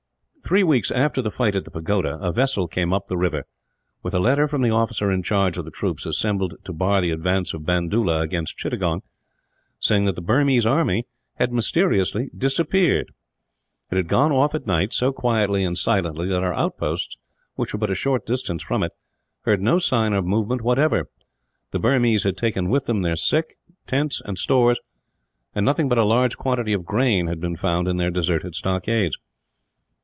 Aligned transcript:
Three 0.43 0.63
weeks 0.63 0.91
after 0.91 1.21
the 1.21 1.31
fight 1.31 1.55
at 1.55 1.63
the 1.63 1.71
pagoda 1.71 2.17
a 2.19 2.33
vessel 2.33 2.67
came 2.67 2.91
up 2.91 3.07
the 3.07 3.15
river, 3.15 3.45
with 4.03 4.13
a 4.13 4.19
letter 4.19 4.49
from 4.49 4.61
the 4.61 4.69
officer 4.69 5.09
in 5.09 5.23
command 5.23 5.55
of 5.55 5.63
the 5.63 5.71
troops 5.71 6.05
assembled 6.05 6.55
to 6.65 6.73
bar 6.73 6.99
the 6.99 7.11
advance 7.11 7.53
of 7.53 7.61
Bandoola 7.65 8.19
against 8.19 8.57
Chittagong, 8.57 9.01
saying 9.79 10.03
that 10.05 10.15
the 10.15 10.21
Burmese 10.21 10.65
army 10.65 11.07
had 11.35 11.53
mysteriously 11.53 12.29
disappeared. 12.37 13.13
It 13.91 13.95
had 13.95 14.09
gone 14.09 14.33
off 14.33 14.53
at 14.53 14.67
night, 14.67 14.91
so 14.91 15.13
quietly 15.13 15.63
and 15.63 15.77
silently 15.77 16.27
that 16.27 16.43
our 16.43 16.53
outposts, 16.53 17.15
which 17.55 17.71
were 17.71 17.79
but 17.79 17.91
a 17.91 17.95
short 17.95 18.25
distance 18.25 18.61
from 18.61 18.83
it, 18.83 18.91
heard 19.43 19.61
no 19.61 19.77
sign 19.79 20.11
or 20.13 20.21
movement, 20.21 20.63
whatever. 20.63 21.09
The 21.69 21.79
Burmese 21.79 22.23
had 22.25 22.35
taken 22.35 22.67
with 22.69 22.87
them 22.87 23.03
their 23.03 23.15
sick, 23.15 23.57
tents, 23.87 24.21
and 24.25 24.37
stores; 24.37 24.81
and 25.55 25.65
nothing 25.65 25.87
but 25.87 25.99
a 25.99 26.03
large 26.03 26.35
quantity 26.35 26.73
of 26.73 26.83
grain 26.83 27.27
had 27.27 27.39
been 27.39 27.55
found 27.55 27.87
in 27.87 27.95
their 27.95 28.11
deserted 28.11 28.53
stockades. 28.55 29.17